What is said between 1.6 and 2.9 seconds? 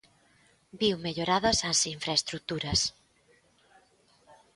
as infraestruturas.